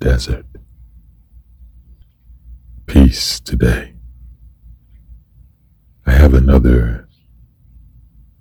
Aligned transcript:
desert. 0.00 0.46
Peace 2.86 3.38
today. 3.38 3.92
I 6.06 6.12
have 6.12 6.32
another 6.32 7.06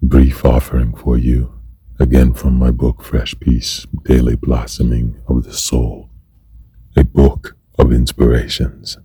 brief 0.02 0.46
offering 0.46 0.96
for 0.96 1.18
you, 1.18 1.54
again 2.00 2.34
from 2.34 2.56
my 2.56 2.72
book 2.72 3.04
Fresh 3.04 3.40
Peace, 3.42 3.86
Daily 4.06 4.36
Blossoming 4.36 5.22
of 5.28 5.44
the 5.44 5.54
Soul, 5.54 6.10
a 6.96 7.04
book 7.04 7.58
of 7.78 7.92
inspirations. 7.92 8.98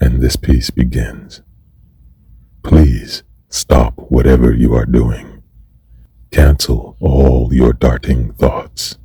And 0.00 0.22
this 0.22 0.36
piece 0.36 0.70
begins. 0.70 1.42
Please 2.62 3.24
stop 3.48 3.94
whatever 4.08 4.54
you 4.54 4.72
are 4.74 4.86
doing. 4.86 5.42
Cancel 6.30 6.96
all 7.00 7.52
your 7.52 7.72
darting 7.72 8.32
thoughts. 8.34 8.98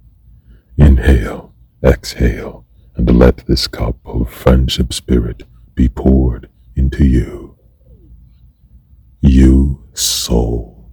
Inhale, 1.00 1.54
exhale, 1.82 2.66
and 2.98 3.18
let 3.18 3.38
this 3.48 3.68
cup 3.68 3.96
of 4.04 4.30
friendship 4.30 4.92
spirit 4.92 5.44
be 5.74 5.88
poured 5.88 6.50
into 6.76 7.06
you. 7.06 7.56
You, 9.22 9.86
soul, 9.94 10.92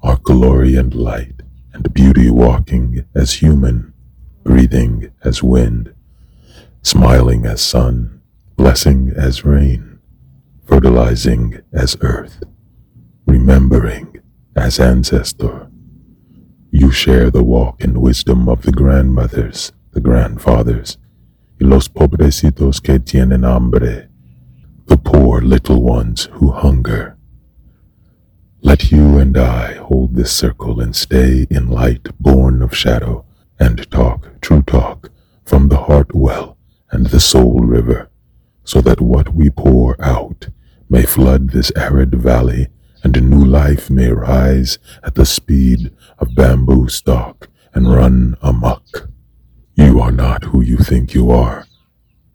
are 0.00 0.20
glory 0.22 0.76
and 0.76 0.94
light 0.94 1.42
and 1.72 1.92
beauty 1.92 2.30
walking 2.30 3.04
as 3.16 3.32
human, 3.32 3.92
breathing 4.44 5.10
as 5.24 5.42
wind, 5.42 5.92
smiling 6.82 7.44
as 7.44 7.60
sun, 7.60 8.20
blessing 8.54 9.12
as 9.16 9.44
rain, 9.44 9.98
fertilizing 10.68 11.60
as 11.72 11.96
earth, 12.00 12.44
remembering 13.26 14.20
as 14.54 14.78
ancestor. 14.78 15.71
Share 16.92 17.30
the 17.30 17.42
walk 17.42 17.82
and 17.82 17.98
wisdom 17.98 18.48
of 18.48 18.62
the 18.62 18.70
grandmothers, 18.70 19.72
the 19.92 20.00
grandfathers, 20.00 20.98
y 21.58 21.66
los 21.66 21.88
pobrecitos 21.88 22.80
que 22.80 23.00
tienen 23.00 23.44
hambre, 23.44 24.08
the 24.86 24.98
poor 24.98 25.40
little 25.40 25.82
ones 25.82 26.28
who 26.34 26.52
hunger. 26.52 27.16
Let 28.60 28.92
you 28.92 29.18
and 29.18 29.36
I 29.36 29.74
hold 29.74 30.14
this 30.14 30.30
circle 30.30 30.80
and 30.80 30.94
stay 30.94 31.46
in 31.50 31.68
light 31.70 32.08
born 32.20 32.62
of 32.62 32.76
shadow 32.76 33.24
and 33.58 33.90
talk 33.90 34.40
true 34.40 34.62
talk 34.62 35.10
from 35.44 35.68
the 35.68 35.78
heart 35.78 36.14
well 36.14 36.56
and 36.92 37.06
the 37.06 37.20
soul 37.20 37.60
river 37.60 38.10
so 38.64 38.80
that 38.82 39.00
what 39.00 39.34
we 39.34 39.50
pour 39.50 39.96
out 40.00 40.48
may 40.88 41.04
flood 41.04 41.50
this 41.50 41.72
arid 41.74 42.14
valley 42.14 42.68
and 43.02 43.16
a 43.16 43.20
new 43.20 43.44
life 43.44 43.90
may 43.90 44.10
rise 44.10 44.78
at 45.02 45.14
the 45.14 45.26
speed 45.26 45.90
of 46.18 46.34
bamboo 46.34 46.88
stalk 46.88 47.48
and 47.74 47.92
run 47.92 48.36
amuck. 48.42 49.08
You 49.74 50.00
are 50.00 50.12
not 50.12 50.44
who 50.44 50.60
you 50.60 50.76
think 50.78 51.14
you 51.14 51.30
are. 51.30 51.66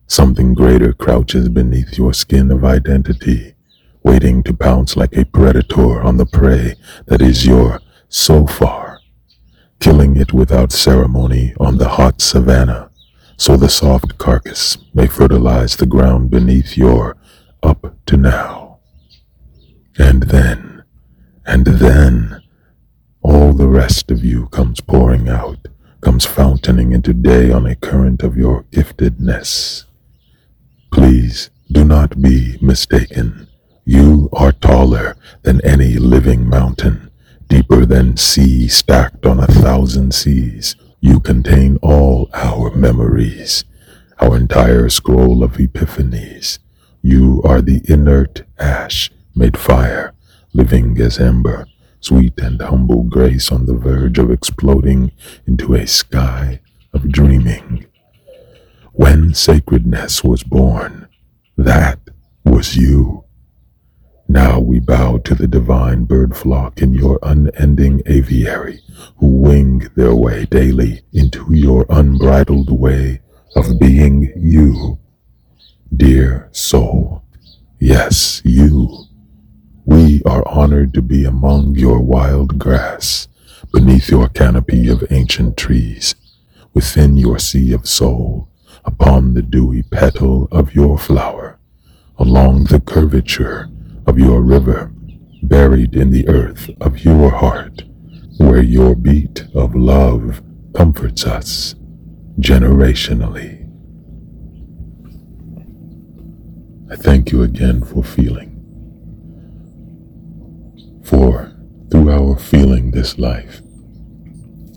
Something 0.07 0.53
greater 0.53 0.93
crouches 0.93 1.49
beneath 1.49 1.97
your 1.97 2.13
skin 2.13 2.51
of 2.51 2.63
identity, 2.63 3.55
waiting 4.03 4.43
to 4.43 4.53
pounce 4.53 4.95
like 4.95 5.15
a 5.15 5.25
predator 5.25 6.01
on 6.01 6.17
the 6.17 6.25
prey 6.25 6.75
that 7.05 7.21
is 7.21 7.45
your 7.45 7.79
so 8.09 8.47
far, 8.47 8.99
killing 9.79 10.15
it 10.17 10.33
without 10.33 10.71
ceremony 10.71 11.53
on 11.59 11.77
the 11.77 11.89
hot 11.89 12.21
savannah 12.21 12.89
so 13.37 13.55
the 13.55 13.69
soft 13.69 14.17
carcass 14.17 14.77
may 14.93 15.05
fertilize 15.05 15.75
the 15.75 15.85
ground 15.85 16.31
beneath 16.31 16.75
your 16.75 17.15
up 17.61 17.95
to 18.07 18.17
now. 18.17 18.56
And 20.17 20.29
then, 20.31 20.83
and 21.45 21.67
then, 21.67 22.41
all 23.21 23.53
the 23.53 23.67
rest 23.67 24.09
of 24.09 24.25
you 24.25 24.47
comes 24.47 24.81
pouring 24.81 25.29
out, 25.29 25.67
comes 26.01 26.25
fountaining 26.25 26.91
into 26.91 27.13
day 27.13 27.51
on 27.51 27.67
a 27.67 27.75
current 27.75 28.23
of 28.23 28.35
your 28.35 28.63
giftedness. 28.71 29.83
Please 30.91 31.51
do 31.71 31.85
not 31.85 32.19
be 32.19 32.57
mistaken. 32.61 33.47
You 33.85 34.29
are 34.33 34.53
taller 34.53 35.17
than 35.43 35.63
any 35.63 35.97
living 35.97 36.49
mountain, 36.49 37.11
deeper 37.47 37.85
than 37.85 38.17
sea 38.17 38.67
stacked 38.67 39.23
on 39.27 39.39
a 39.39 39.45
thousand 39.45 40.15
seas, 40.15 40.75
you 40.99 41.19
contain 41.19 41.77
all 41.83 42.31
our 42.33 42.71
memories, 42.71 43.65
our 44.19 44.35
entire 44.35 44.89
scroll 44.89 45.43
of 45.43 45.57
epiphanies. 45.57 46.57
You 47.03 47.43
are 47.45 47.61
the 47.61 47.83
inert 47.87 48.41
ash 48.57 49.11
made 49.37 49.57
fire, 49.57 50.13
living 50.53 50.99
as 50.99 51.19
ember, 51.19 51.67
sweet 51.99 52.33
and 52.39 52.61
humble 52.61 53.03
grace 53.03 53.51
on 53.51 53.65
the 53.65 53.75
verge 53.75 54.17
of 54.17 54.31
exploding 54.31 55.11
into 55.45 55.73
a 55.73 55.85
sky 55.85 56.59
of 56.93 57.11
dreaming. 57.11 57.85
When 58.93 59.33
sacredness 59.33 60.23
was 60.23 60.43
born, 60.43 61.07
that 61.55 61.99
was 62.43 62.75
you. 62.75 63.25
Now 64.27 64.59
we 64.59 64.79
bow 64.79 65.19
to 65.19 65.35
the 65.35 65.47
divine 65.47 66.03
bird 66.05 66.35
flock 66.35 66.81
in 66.81 66.93
your 66.93 67.19
unending 67.23 68.01
aviary, 68.05 68.81
who 69.17 69.27
wing 69.27 69.87
their 69.95 70.15
way 70.15 70.45
daily 70.45 71.01
into 71.13 71.53
your 71.53 71.85
unbridled 71.89 72.71
way 72.71 73.21
of 73.55 73.79
being 73.79 74.33
you. 74.35 74.99
Dear 75.95 76.49
soul, 76.51 77.23
yes, 77.79 78.41
you. 78.43 79.06
Are 80.27 80.45
honored 80.45 80.93
to 80.95 81.01
be 81.01 81.23
among 81.23 81.75
your 81.75 82.01
wild 82.01 82.59
grass, 82.59 83.29
beneath 83.71 84.09
your 84.09 84.27
canopy 84.27 84.89
of 84.89 85.09
ancient 85.09 85.55
trees, 85.55 86.15
within 86.73 87.15
your 87.15 87.39
sea 87.39 87.71
of 87.71 87.87
soul, 87.87 88.49
upon 88.83 89.35
the 89.35 89.41
dewy 89.41 89.83
petal 89.83 90.49
of 90.51 90.75
your 90.75 90.97
flower, 90.97 91.57
along 92.17 92.65
the 92.65 92.81
curvature 92.81 93.69
of 94.05 94.19
your 94.19 94.41
river, 94.41 94.91
buried 95.43 95.95
in 95.95 96.11
the 96.11 96.27
earth 96.27 96.69
of 96.81 97.05
your 97.05 97.31
heart, 97.31 97.83
where 98.37 98.61
your 98.61 98.95
beat 98.95 99.45
of 99.53 99.75
love 99.75 100.41
comforts 100.75 101.25
us 101.25 101.73
generationally. 102.41 103.63
I 106.91 106.97
thank 106.97 107.31
you 107.31 107.43
again 107.43 107.81
for 107.81 108.03
feeling. 108.03 108.56
For 111.03 111.53
through 111.91 112.11
our 112.11 112.37
feeling 112.37 112.91
this 112.91 113.17
life, 113.17 113.61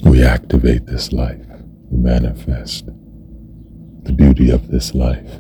we 0.04 0.22
activate 0.22 0.86
this 0.86 1.12
life, 1.12 1.44
we 1.90 1.98
manifest 1.98 2.86
the 2.86 4.12
beauty 4.12 4.50
of 4.50 4.68
this 4.68 4.94
life 4.94 5.30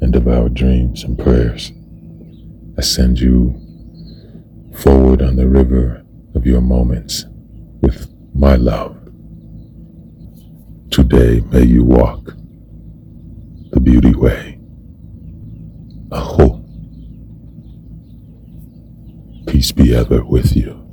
and 0.00 0.14
of 0.14 0.28
our 0.28 0.48
dreams 0.48 1.04
and 1.04 1.18
prayers. 1.18 1.72
I 2.76 2.82
send 2.82 3.20
you 3.20 3.54
forward 4.74 5.22
on 5.22 5.36
the 5.36 5.48
river 5.48 6.04
of 6.34 6.46
your 6.46 6.60
moments 6.60 7.24
with 7.80 8.12
my 8.34 8.56
love. 8.56 8.96
Today 10.90 11.40
may 11.50 11.64
you 11.64 11.84
walk 11.84 12.34
the 13.70 13.80
beauty 13.80 14.14
way. 14.14 14.53
Peace 19.64 19.72
be 19.72 19.94
ever 19.94 20.22
with 20.22 20.54
you. 20.54 20.83